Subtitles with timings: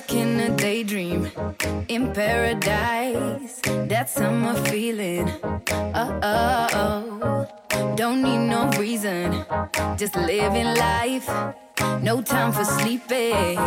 [0.00, 1.30] Stuck in a daydream
[1.88, 3.60] in paradise.
[3.64, 5.28] That summer feeling.
[5.94, 7.94] Oh, oh, oh.
[7.96, 9.44] Don't need no reason.
[9.98, 11.28] Just living life.
[12.02, 13.58] No time for sleeping.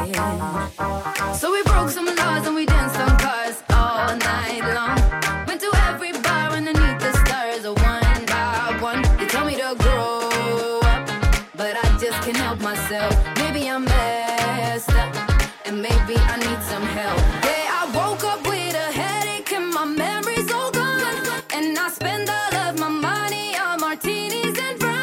[1.35, 4.97] So we broke some laws and we danced on cars all night long.
[5.45, 9.01] Went to every bar underneath the stars, uh, one by one.
[9.17, 11.07] They told me to grow up,
[11.55, 13.13] but I just can't help myself.
[13.37, 15.32] Maybe I'm messed up,
[15.65, 17.19] and maybe I need some help.
[17.45, 22.29] Yeah, I woke up with a headache and my memory's all gone, and I spend
[22.29, 25.02] all of my money on martinis and rum.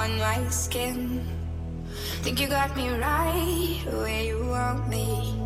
[0.00, 1.20] On my skin.
[2.22, 5.36] Think you got me right where you want me.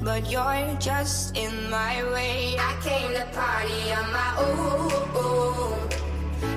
[0.00, 2.56] But you're just in my way.
[2.58, 5.88] I came to party on my own.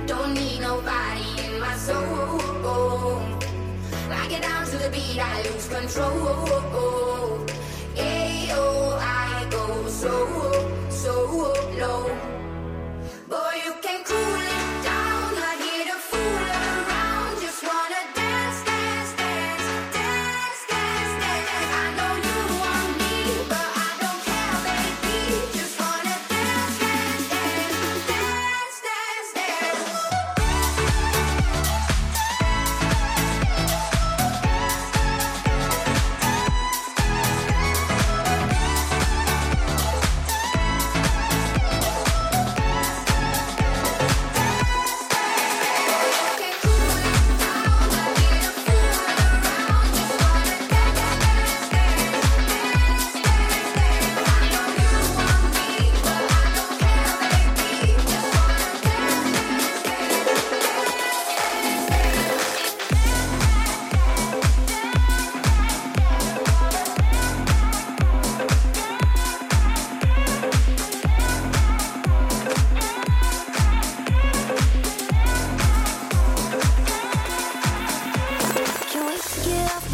[0.05, 3.19] Don't need nobody in my soul.
[4.21, 7.45] I get down to the beat, I lose control.
[7.97, 8.65] Ayo,
[8.97, 10.58] I go so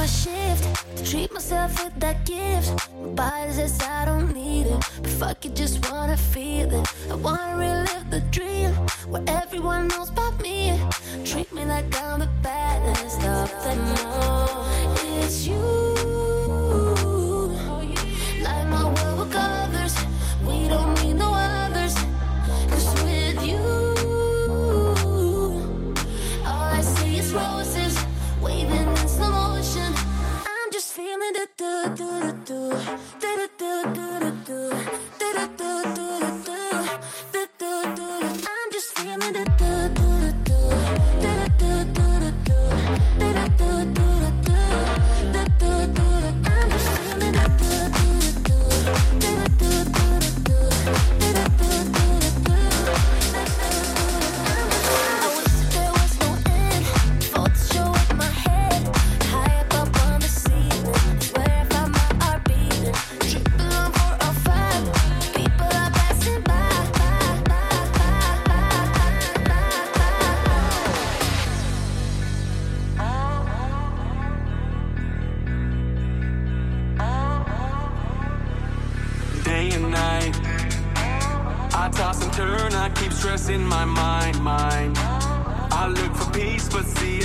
[0.06, 0.64] my shift.
[0.98, 2.70] To treat myself with that gift.
[3.02, 4.80] My body says I don't need it.
[5.02, 6.88] But fuck it, just wanna feel it.
[7.10, 8.72] I wanna relive the dream
[9.10, 10.80] where everyone knows about me.
[11.24, 13.82] Treat me like I'm the baddest of them
[14.14, 14.66] all.
[15.24, 16.35] It's you.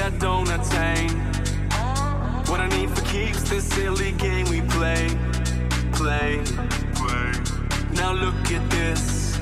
[0.02, 1.10] I don't attain.
[2.48, 5.08] What I need for keeps this silly game we play,
[5.92, 6.42] play,
[6.94, 7.32] play.
[7.92, 9.38] Now look at this.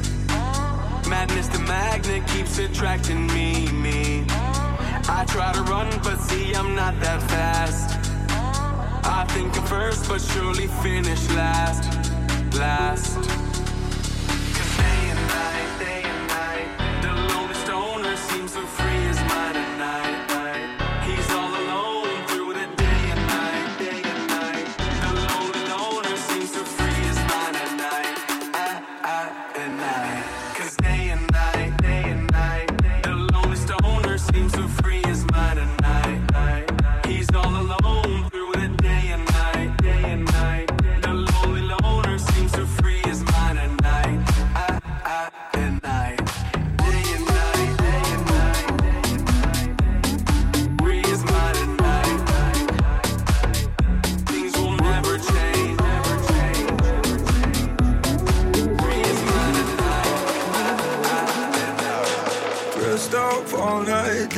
[1.08, 4.24] Madness, the magnet keeps attracting me, me.
[5.08, 7.96] I try to run, but see I'm not that fast.
[9.04, 12.12] I think I'm first, but surely finish last,
[12.54, 13.47] last.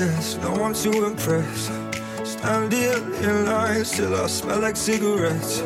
[0.00, 1.70] There's no one to impress.
[2.24, 5.60] Standing in line, still I smell like cigarettes.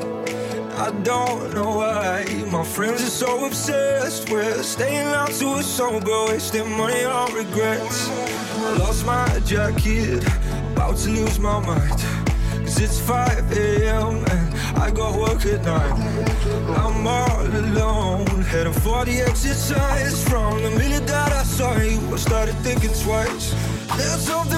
[0.77, 6.69] I don't know why my friends are so obsessed with staying out too sober, wasting
[6.77, 8.09] money on regrets.
[8.11, 10.25] I lost my jacket,
[10.73, 12.01] about to lose my mind.
[12.65, 14.25] Cause it's 5 a.m.
[14.35, 15.95] and I got work at night.
[16.77, 20.25] I'm all alone, heading for the signs.
[20.29, 20.54] From
[24.17, 24.54] Something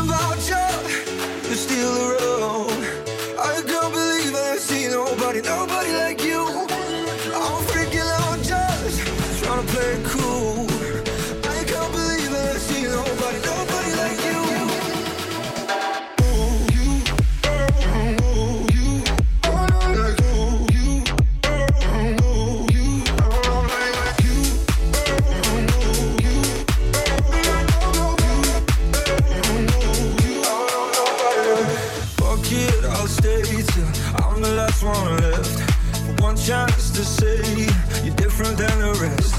[36.97, 37.37] to say
[38.03, 39.37] you're different than the rest.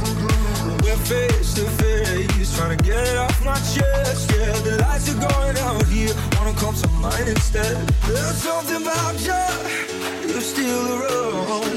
[0.84, 4.32] We're face to face, trying to get it off my chest.
[4.32, 6.14] Yeah, the lights are going out here.
[6.38, 7.76] Wanna come to mine instead?
[8.06, 11.74] There's something about you, you're still around.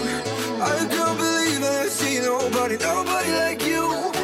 [0.61, 4.20] I can't believe I seen nobody, nobody like you.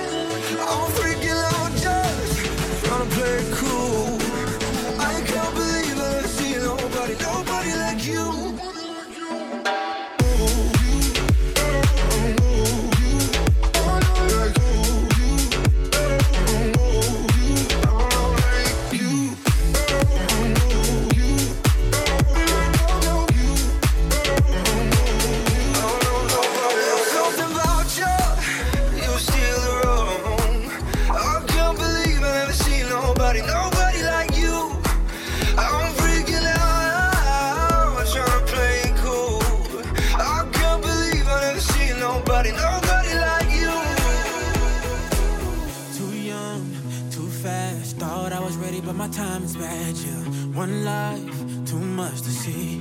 [48.87, 49.97] But my time is bad.
[49.97, 50.23] Yeah,
[50.55, 52.77] one life, too much to see.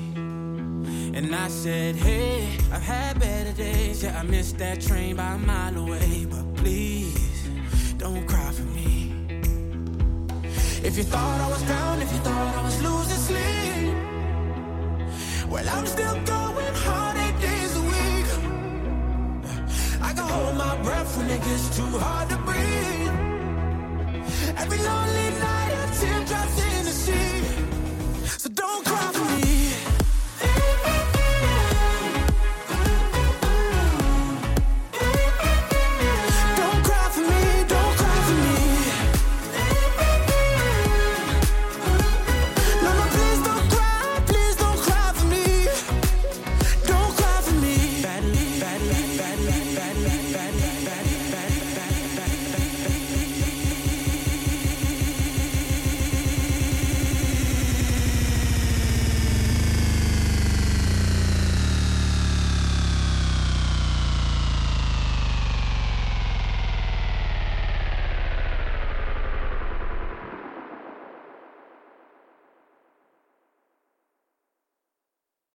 [1.16, 4.04] And I said, Hey, I've had better days.
[4.04, 6.28] Yeah, I missed that train by a mile away.
[6.30, 7.50] But please,
[7.98, 9.12] don't cry for me.
[10.84, 13.96] If you thought I was down, if you thought I was losing sleep,
[15.50, 18.28] well, I'm still going hard eight days a week.
[20.08, 23.16] I can hold my breath when it gets too hard to breathe.
[24.62, 25.25] Every lonely